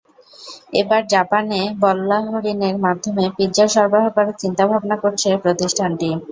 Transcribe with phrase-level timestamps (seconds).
[0.73, 6.09] এবার জাপানে বল্গা হরিণের মাধ্যমে পিৎজা সরবরাহ করার চিন্তাভাবনা করছে প্রতিষ্ঠানটি।